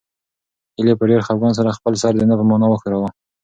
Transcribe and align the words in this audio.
هیلې 0.75 0.93
په 0.99 1.03
ډېر 1.09 1.21
خپګان 1.27 1.53
سره 1.59 1.75
خپل 1.77 1.93
سر 2.01 2.11
د 2.17 2.21
نه 2.29 2.35
په 2.39 2.43
مانا 2.49 2.67
وښوراوه. 2.69 3.09